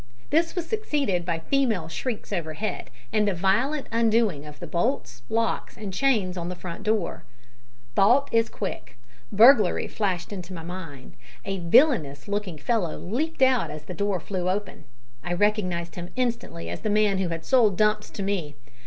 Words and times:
This 0.31 0.55
was 0.55 0.65
succeeded 0.67 1.25
by 1.27 1.37
female 1.37 1.87
shrieks 1.87 2.33
overhead, 2.33 2.89
and 3.13 3.27
the 3.27 3.35
violent 3.35 3.85
undoing 3.91 4.47
of 4.47 4.59
the 4.59 4.65
bolts, 4.65 5.21
locks, 5.29 5.77
and 5.77 5.93
chains 5.93 6.37
of 6.39 6.49
the 6.49 6.55
front 6.55 6.81
door. 6.81 7.23
Thought 7.93 8.27
is 8.33 8.49
quick. 8.49 8.97
Burglary 9.31 9.87
flashed 9.87 10.33
into 10.33 10.55
my 10.55 10.63
mind! 10.63 11.13
A 11.45 11.59
villainous 11.59 12.27
looking 12.27 12.57
fellow 12.57 12.97
leaped 12.97 13.43
out 13.43 13.69
as 13.69 13.83
the 13.83 13.93
door 13.93 14.19
flew 14.19 14.49
open. 14.49 14.85
I 15.23 15.33
recognised 15.33 15.93
him 15.93 16.09
instantly 16.15 16.67
as 16.67 16.79
the 16.81 16.89
man 16.89 17.19
who 17.19 17.29
had 17.29 17.45
sold 17.45 17.77
Dumps 17.77 18.09
to 18.09 18.23
me. 18.23 18.55